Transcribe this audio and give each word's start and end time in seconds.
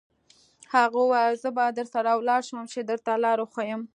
هغه 0.73 0.99
وویل: 1.01 1.35
زه 1.43 1.49
به 1.55 1.63
درسره 1.77 2.11
ولاړ 2.15 2.41
شم، 2.47 2.57
چې 2.71 2.79
درته 2.89 3.11
لار 3.23 3.37
وښیم. 3.41 3.81